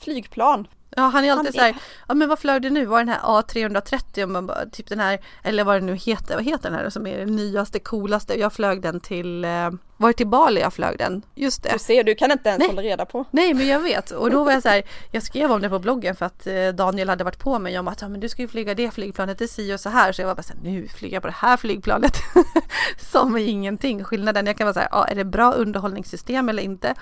[0.00, 0.68] flygplan.
[0.96, 1.76] Ja, han är alltid han så här, är...
[2.08, 2.86] ja men vad flög det nu?
[2.86, 6.78] Var den här A330, typ den här, eller vad det nu heter, vad heter den
[6.78, 8.40] här som är den nyaste, coolaste?
[8.40, 11.22] Jag flög den till eh, var det till Bali jag flög den?
[11.34, 11.72] Just det.
[11.72, 12.68] Du ser, du kan inte ens Nej.
[12.68, 13.24] hålla reda på.
[13.30, 14.10] Nej, men jag vet.
[14.10, 16.68] Och då var jag så här, jag skrev om det på bloggen för att eh,
[16.68, 19.38] Daniel hade varit på mig om att ja, men du ska ju flyga det flygplanet,
[19.38, 20.12] det si och så här.
[20.12, 22.16] Så jag var bara så här, nu flyger jag på det här flygplanet.
[23.12, 24.04] Som är ingenting.
[24.04, 26.88] Skillnaden, jag kan vara så här, ja, är det bra underhållningssystem eller inte?
[26.88, 26.94] Eh,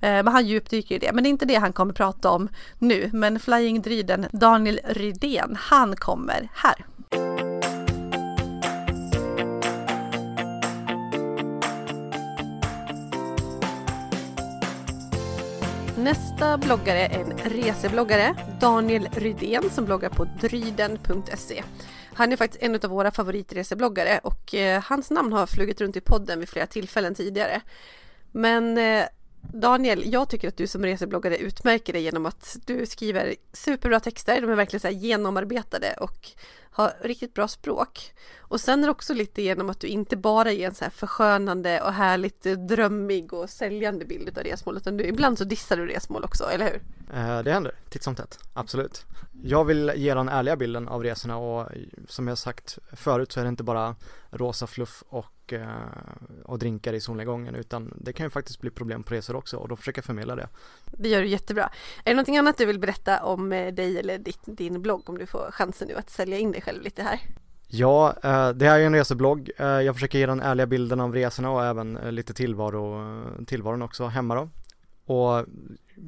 [0.00, 1.12] men han djupdyker i det.
[1.12, 2.48] Men det är inte det han kommer prata om
[2.78, 3.10] nu.
[3.12, 6.84] Men Flying Dryden, Daniel Rydén, han kommer här.
[15.98, 21.62] Nästa bloggare är en resebloggare, Daniel Rydén som bloggar på dryden.se.
[22.14, 26.00] Han är faktiskt en av våra favoritresebloggare och eh, hans namn har flugit runt i
[26.00, 27.60] podden vid flera tillfällen tidigare.
[28.32, 29.04] Men eh,
[29.52, 34.40] Daniel, jag tycker att du som resebloggare utmärker dig genom att du skriver superbra texter.
[34.40, 36.30] De är verkligen så genomarbetade och
[36.70, 38.14] har riktigt bra språk.
[38.38, 40.90] Och sen är det också lite genom att du inte bara ger en så här
[40.90, 45.76] förskönande och härligt eh, drömmig och säljande bild av resmål utan du, ibland så dissar
[45.76, 46.82] du resmål också, eller hur?
[47.18, 49.04] Eh, det händer, titt som tätt, absolut.
[49.42, 51.68] Jag vill ge den ärliga bilden av resorna och
[52.08, 53.96] som jag sagt förut så är det inte bara
[54.30, 55.68] rosa fluff och, eh,
[56.44, 59.68] och drinkar i solnedgången utan det kan ju faktiskt bli problem på resor också och
[59.68, 60.48] då försöker jag förmedla det.
[60.84, 61.62] Det gör du jättebra.
[62.04, 65.18] Är det någonting annat du vill berätta om eh, dig eller ditt, din blogg om
[65.18, 67.20] du får chansen nu att sälja in dig själv lite här?
[67.66, 69.50] Ja, eh, det här är en reseblogg.
[69.58, 73.04] Jag försöker ge den ärliga bilden av resorna och även lite tillvaro,
[73.46, 74.48] tillvaron också hemma då.
[75.14, 75.46] Och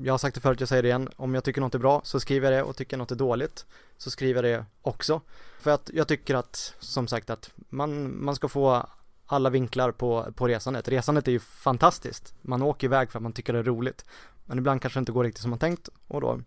[0.05, 1.09] jag har sagt det förut, jag säger det igen.
[1.16, 3.66] Om jag tycker något är bra så skriver jag det och tycker något är dåligt
[3.98, 5.20] så skriver jag det också.
[5.61, 8.87] För att jag tycker att, som sagt, att man, man ska få
[9.32, 10.88] alla vinklar på, på resandet.
[10.88, 12.34] Resandet är ju fantastiskt.
[12.42, 14.04] Man åker iväg för att man tycker det är roligt.
[14.44, 16.40] Men ibland kanske det inte går riktigt som man tänkt och då,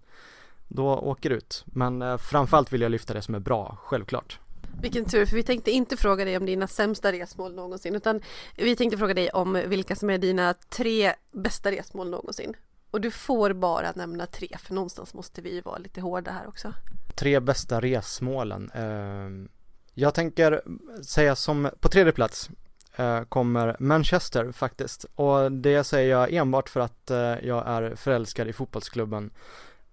[0.67, 1.63] då åker ut.
[1.65, 4.39] Men eh, framförallt vill jag lyfta det som är bra, självklart.
[4.81, 8.21] Vilken tur, för vi tänkte inte fråga dig om dina sämsta resmål någonsin utan
[8.55, 12.53] vi tänkte fråga dig om vilka som är dina tre bästa resmål någonsin.
[12.91, 16.73] Och du får bara nämna tre, för någonstans måste vi vara lite hårda här också.
[17.15, 18.71] Tre bästa resmålen.
[18.73, 19.49] Eh,
[19.93, 20.61] jag tänker
[21.03, 22.49] säga som på tredje plats
[22.95, 25.05] Eh, kommer Manchester faktiskt.
[25.15, 29.29] Och det säger jag enbart för att eh, jag är förälskad i fotbollsklubben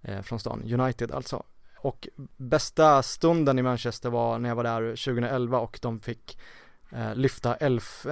[0.02, 1.42] eh, från stan, United alltså.
[1.78, 6.38] Och bästa stunden i Manchester var när jag var där 2011 och de fick
[7.14, 8.06] lyfta elf,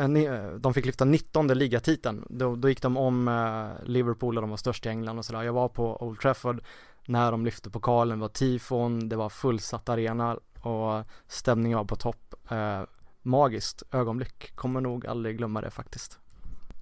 [0.58, 2.26] de fick lyfta 19 ligatiteln.
[2.30, 3.30] Då, då gick de om
[3.84, 5.42] Liverpool och de var störst i England och sådär.
[5.42, 6.62] Jag var på Old Trafford
[7.06, 11.96] när de lyfte pokalen, det var tifon, det var fullsatt arena och stämningen var på
[11.96, 12.34] topp.
[13.24, 16.18] Eh, magiskt ögonblick, kommer nog aldrig glömma det faktiskt.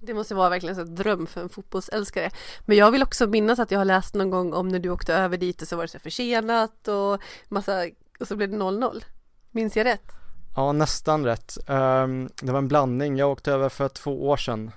[0.01, 2.29] Det måste vara verkligen en dröm för en fotbollsälskare.
[2.65, 5.13] Men jag vill också minnas att jag har läst någon gång om när du åkte
[5.13, 7.85] över dit och så var det så försenat och massa
[8.19, 9.03] och så blev det 0-0.
[9.51, 10.11] Minns jag rätt?
[10.55, 11.57] Ja, nästan rätt.
[11.67, 13.17] Um, det var en blandning.
[13.17, 14.71] Jag åkte över för två år sedan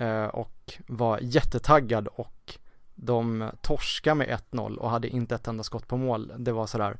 [0.00, 2.58] uh, och var jättetaggad och
[2.94, 6.32] de torskade med 1-0 och hade inte ett enda skott på mål.
[6.38, 6.98] Det var sådär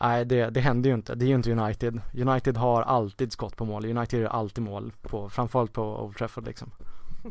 [0.00, 2.00] Nej det, det händer ju inte, det är ju inte United.
[2.14, 6.46] United har alltid skott på mål, United gör alltid mål, på, framförallt på Old Trafford
[6.46, 6.70] liksom.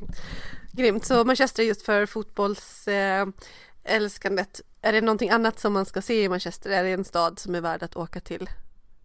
[0.71, 4.61] Grymt, så Manchester just för fotbollsälskandet.
[4.81, 6.69] Eh, är det någonting annat som man ska se i Manchester?
[6.69, 8.49] Är det en stad som är värd att åka till?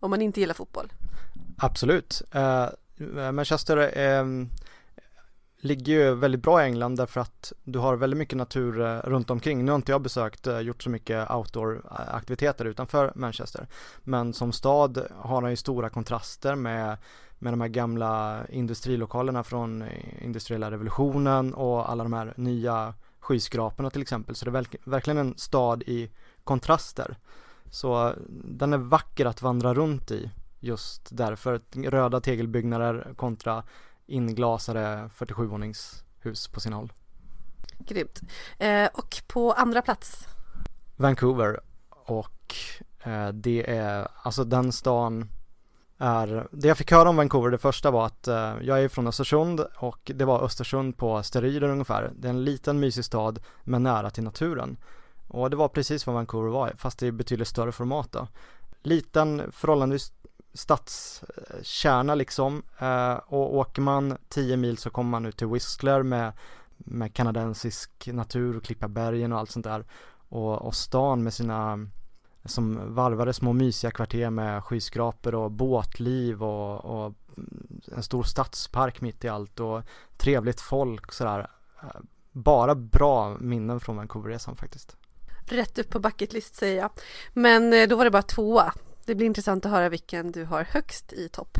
[0.00, 0.92] Om man inte gillar fotboll?
[1.58, 2.22] Absolut.
[2.34, 2.68] Uh,
[3.32, 4.46] Manchester uh,
[5.60, 9.30] ligger ju väldigt bra i England därför att du har väldigt mycket natur eh, runt
[9.30, 9.64] omkring.
[9.64, 13.66] Nu har inte jag besökt, eh, gjort så mycket outdoor-aktiviteter utanför Manchester.
[14.02, 16.96] Men som stad har den ju stora kontraster med
[17.42, 19.84] med de här gamla industrilokalerna från
[20.20, 24.34] industriella revolutionen och alla de här nya skyskraporna till exempel.
[24.34, 26.10] Så det är verkligen en stad i
[26.44, 27.16] kontraster.
[27.70, 31.60] Så eh, den är vacker att vandra runt i just därför.
[31.74, 33.62] Röda tegelbyggnader kontra
[34.10, 36.92] inglasade 47-våningshus på sina håll.
[37.78, 38.20] Grymt.
[38.58, 40.26] Eh, och på andra plats?
[40.96, 42.54] Vancouver och
[43.02, 45.28] eh, det är alltså den stan
[45.98, 49.06] är, det jag fick höra om Vancouver det första var att eh, jag är från
[49.06, 52.12] Östersund och det var Östersund på steroider ungefär.
[52.16, 54.76] Det är en liten mysig stad men nära till naturen.
[55.28, 58.28] Och det var precis vad Vancouver var fast i betydligt större format då.
[58.82, 60.12] Liten förhållandevis
[60.52, 66.32] stadskärna liksom eh, och åker man 10 mil så kommer man ut till Whistler med,
[66.76, 69.84] med kanadensisk natur, och klippa bergen och allt sånt där.
[70.28, 71.86] Och, och stan med sina
[72.44, 77.14] som varvade små mysiga kvarter med skyskrapor och båtliv och, och
[77.96, 79.82] en stor stadspark mitt i allt och
[80.16, 81.50] trevligt folk sådär.
[81.82, 82.00] Eh,
[82.32, 84.96] bara bra minnen från Vancouverresan faktiskt.
[85.46, 86.90] Rätt upp på bucketlist säger jag.
[87.32, 88.72] Men eh, då var det bara tvåa.
[89.10, 91.58] Det blir intressant att höra vilken du har högst i topp.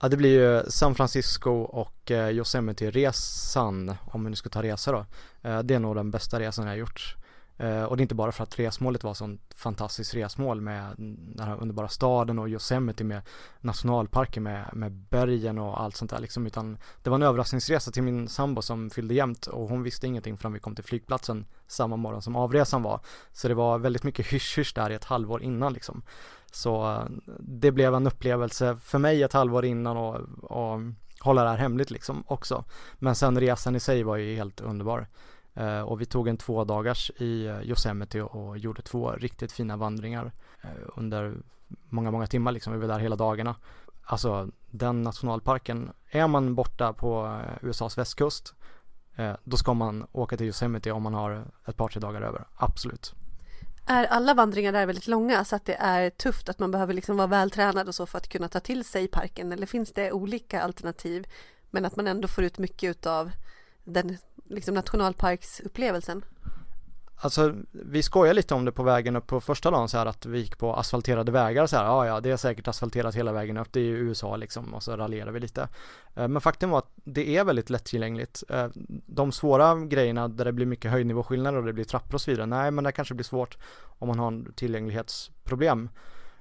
[0.00, 4.92] Ja det blir ju San Francisco och eh, Yosemite-resan om vi nu ska ta resa
[4.92, 5.06] då.
[5.48, 7.16] Eh, det är nog den bästa resan jag har gjort.
[7.60, 11.46] Eh, och det är inte bara för att resmålet var sånt fantastiskt resmål med den
[11.46, 13.22] här underbara staden och Yosemite med
[13.60, 18.02] nationalparken med, med bergen och allt sånt där liksom utan det var en överraskningsresa till
[18.02, 21.96] min sambo som fyllde jämt och hon visste ingenting förrän vi kom till flygplatsen samma
[21.96, 23.00] morgon som avresan var.
[23.32, 26.02] Så det var väldigt mycket hysch-hysch där i ett halvår innan liksom.
[26.52, 27.04] Så eh,
[27.38, 30.80] det blev en upplevelse för mig ett halvår innan och, och
[31.20, 32.64] hålla det här hemligt liksom också.
[32.94, 35.06] Men sen resan i sig var ju helt underbar.
[35.54, 39.76] Eh, och vi tog en två dagars i eh, Yosemite och gjorde två riktigt fina
[39.76, 40.32] vandringar
[40.62, 41.36] eh, under
[41.88, 42.72] många, många timmar liksom.
[42.72, 43.54] Vi var där hela dagarna.
[44.04, 48.54] Alltså den nationalparken, är man borta på USAs västkust
[49.44, 52.44] då ska man åka till Yosemite om man har ett par, tre dagar över.
[52.56, 53.14] Absolut.
[53.86, 57.16] Är alla vandringar där väldigt långa så att det är tufft att man behöver liksom
[57.16, 60.62] vara vältränad och så för att kunna ta till sig parken eller finns det olika
[60.62, 61.26] alternativ
[61.70, 63.30] men att man ändå får ut mycket av
[63.84, 64.18] den
[64.50, 66.24] liksom nationalparksupplevelsen?
[67.22, 70.26] Alltså vi skojar lite om det på vägen upp på första dagen så här att
[70.26, 73.56] vi gick på asfalterade vägar så här, ja ja det är säkert asfalterat hela vägen
[73.56, 75.68] upp, det är ju USA liksom och så raljerar vi lite.
[76.14, 78.42] Eh, men faktum var att det är väldigt lättillgängligt.
[78.48, 78.68] Eh,
[79.06, 82.46] de svåra grejerna där det blir mycket höjdnivåskillnader och det blir trappor och så vidare,
[82.46, 83.58] nej men det kanske blir svårt
[83.98, 85.88] om man har tillgänglighetsproblem.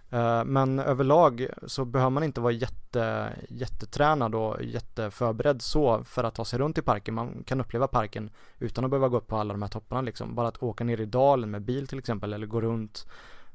[0.10, 6.36] Eh, men överlag så behöver man inte vara jätte, jättetränad och jätteförberedd så för att
[6.36, 7.13] ta sig runt i parken.
[7.13, 10.36] Man kan uppleva parken utan att behöva gå upp på alla de här topparna liksom.
[10.36, 13.08] Bara att åka ner i dalen med bil till exempel eller gå runt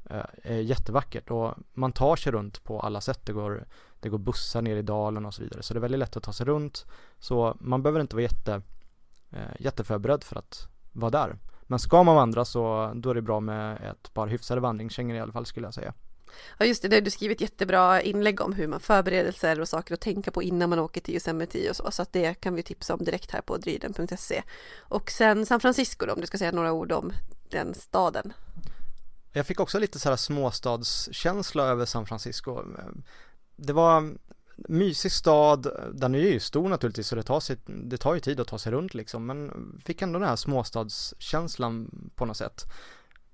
[0.09, 3.25] eh, är jättevackert och man tar sig runt på alla sätt.
[3.25, 3.65] Det går,
[3.99, 6.23] det går bussar ner i dalen och så vidare så det är väldigt lätt att
[6.23, 6.85] ta sig runt.
[7.19, 8.61] Så man behöver inte vara jätte,
[9.31, 11.37] eh, jätteförberedd för att vara där.
[11.67, 15.19] Men ska man vandra så då är det bra med ett par hyfsade vandringskängor i
[15.19, 15.93] alla fall skulle jag säga.
[16.57, 20.01] Ja just det, det du skrivit jättebra inlägg om hur man förberedelser och saker att
[20.01, 22.93] tänka på innan man åker till Yosemite och så, så att det kan vi tipsa
[22.93, 24.43] om direkt här på dryden.se.
[24.77, 27.13] Och sen San Francisco då, om du ska säga några ord om
[27.49, 28.33] den staden.
[29.31, 32.63] Jag fick också lite så här småstadskänsla över San Francisco.
[33.55, 34.13] Det var
[34.55, 38.39] mysig stad, den är ju stor naturligtvis så det tar, sig, det tar ju tid
[38.39, 39.51] att ta sig runt liksom men
[39.85, 42.63] fick ändå den här småstadskänslan på något sätt.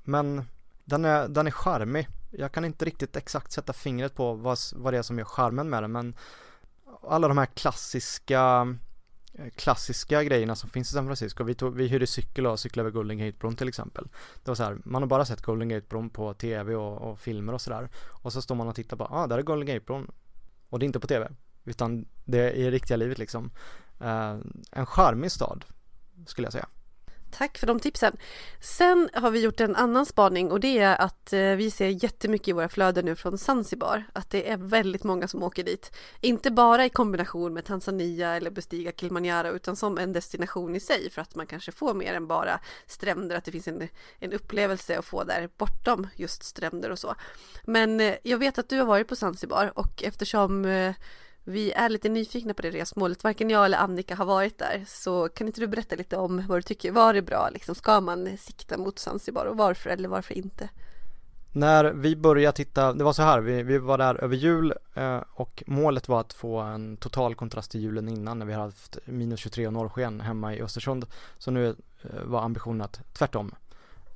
[0.03, 0.45] Men
[0.83, 2.07] den är, den är charmig.
[2.31, 5.69] Jag kan inte riktigt exakt sätta fingret på vad, vad det är som gör charmen
[5.69, 6.15] med den men
[7.03, 8.67] alla de här klassiska
[9.33, 11.43] eh, klassiska grejerna som finns i San Francisco.
[11.43, 14.07] Vi, tog, vi hyrde cykel och cyklade över Golden Gate-bron till exempel.
[14.43, 17.53] Det var så här, man har bara sett Golden Gate-bron på tv och, och filmer
[17.53, 17.89] och sådär.
[17.95, 20.11] Och så står man och tittar på, ah, där är Golden Gate-bron.
[20.69, 21.29] Och det är inte på tv,
[21.65, 23.51] utan det är i riktiga livet liksom.
[24.01, 24.39] Uh,
[24.71, 25.65] en charmig stad,
[26.25, 26.67] skulle jag säga.
[27.31, 28.17] Tack för de tipsen.
[28.61, 32.47] Sen har vi gjort en annan spaning och det är att eh, vi ser jättemycket
[32.47, 34.03] i våra flöden nu från Zanzibar.
[34.13, 35.91] Att det är väldigt många som åker dit.
[36.21, 41.09] Inte bara i kombination med Tanzania eller bestiga Kilimanjaro utan som en destination i sig
[41.09, 43.35] för att man kanske får mer än bara stränder.
[43.35, 43.87] Att det finns en,
[44.19, 47.15] en upplevelse att få där bortom just stränder och så.
[47.63, 50.93] Men eh, jag vet att du har varit på Zanzibar och eftersom eh,
[51.51, 53.23] vi är lite nyfikna på det resmålet.
[53.23, 54.83] Varken jag eller Annika har varit där.
[54.87, 56.91] Så kan inte du berätta lite om vad du tycker?
[56.91, 57.49] Var det bra?
[57.53, 60.69] Liksom, ska man sikta mot Zanzibar och varför eller varför inte?
[61.53, 65.19] När vi började titta, det var så här, vi, vi var där över jul eh,
[65.33, 68.97] och målet var att få en total kontrast till julen innan när vi hade haft
[69.05, 71.05] minus 23 och norrsken hemma i Östersund.
[71.37, 73.55] Så nu eh, var ambitionen att tvärtom.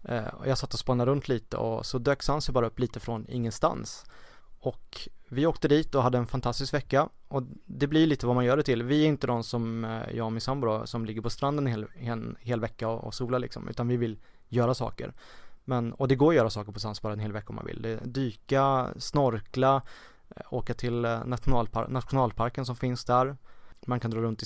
[0.04, 4.06] Eh, jag satt och spannade runt lite och så dök Zanzibar upp lite från ingenstans.
[4.60, 8.46] Och vi åkte dit och hade en fantastisk vecka och det blir lite vad man
[8.46, 8.84] gör det till.
[8.84, 11.72] Vi är inte de som eh, jag och min sambo som ligger på stranden en
[11.72, 14.18] hel, en hel vecka och, och solar liksom, utan vi vill
[14.48, 15.14] göra saker.
[15.64, 17.82] Men, och det går att göra saker på Zanzibar en hel vecka om man vill.
[17.82, 19.82] Det, dyka, snorkla,
[20.36, 23.38] eh, åka till eh, nationalpar nationalparken som finns där.
[23.86, 24.46] Man kan dra runt i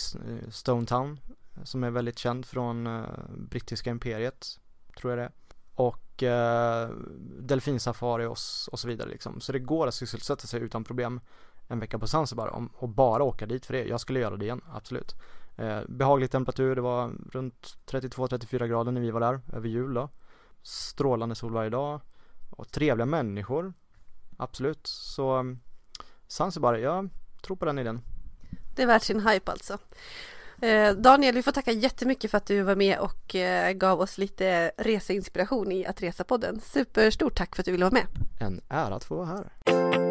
[0.49, 1.19] Stone Town
[1.63, 3.03] som är väldigt känd från
[3.37, 4.59] brittiska imperiet,
[4.97, 5.31] tror jag det är
[5.79, 6.89] och eh,
[7.39, 8.37] delfinsafari och,
[8.71, 9.41] och så vidare liksom.
[9.41, 11.21] Så det går att sysselsätta sig utan problem
[11.67, 13.83] en vecka på Zanzibar om, och bara åka dit för det.
[13.83, 15.15] Jag skulle göra det igen, absolut.
[15.57, 20.09] Eh, behaglig temperatur, det var runt 32-34 grader när vi var där över jul då.
[20.61, 22.01] Strålande sol varje dag
[22.49, 23.73] och trevliga människor.
[24.37, 25.43] Absolut, så eh,
[26.27, 27.09] Zanzibar, jag
[27.41, 28.01] tror på den idén.
[28.75, 29.77] Det är värt sin hype alltså.
[30.61, 34.17] Eh, Daniel, vi får tacka jättemycket för att du var med och eh, gav oss
[34.17, 36.59] lite reseinspiration i Att Resa-podden.
[36.59, 38.05] Superstort tack för att du ville vara med.
[38.39, 40.08] En ära att få vara här.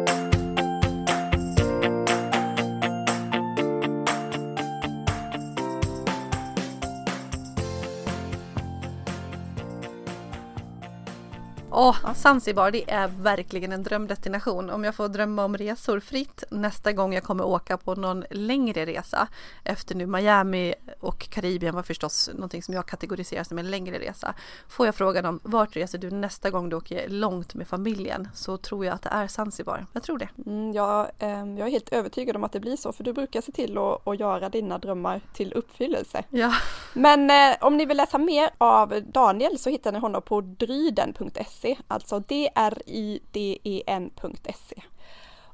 [11.81, 14.69] Åh, Zanzibar, det är verkligen en drömdestination.
[14.69, 18.85] Om jag får drömma om resor fritt nästa gång jag kommer åka på någon längre
[18.85, 19.27] resa
[19.63, 24.33] efter nu Miami och Karibien var förstås någonting som jag kategoriserar som en längre resa.
[24.69, 28.57] Får jag frågan om vart reser du nästa gång du åker långt med familjen så
[28.57, 29.85] tror jag att det är Zanzibar.
[29.93, 30.29] Jag tror det.
[30.45, 33.41] Mm, ja, eh, jag är helt övertygad om att det blir så för du brukar
[33.41, 36.23] se till att, att göra dina drömmar till uppfyllelse.
[36.29, 36.53] Ja.
[36.93, 41.68] Men eh, om ni vill läsa mer av Daniel så hittar ni honom på dryden.se
[41.87, 43.61] alltså driden.se.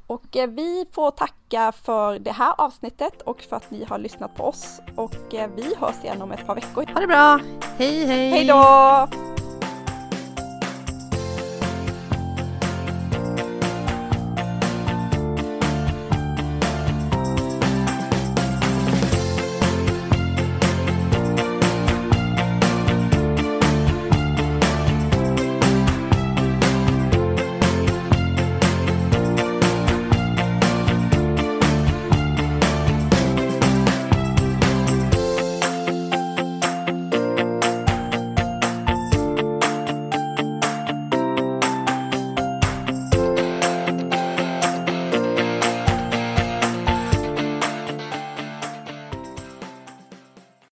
[0.08, 4.36] Och eh, vi får tacka för det här avsnittet och för att ni har lyssnat
[4.36, 4.80] på oss.
[4.96, 6.86] Och eh, vi hörs igen om ett par veckor.
[6.94, 7.40] Ha det bra!
[7.78, 8.30] Hej hej!
[8.30, 9.35] Hej då!